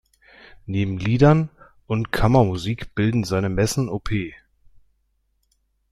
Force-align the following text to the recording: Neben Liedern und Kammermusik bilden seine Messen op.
Neben 0.65 0.97
Liedern 0.97 1.49
und 1.85 2.11
Kammermusik 2.11 2.95
bilden 2.95 3.23
seine 3.23 3.49
Messen 3.49 3.87
op. 3.87 4.09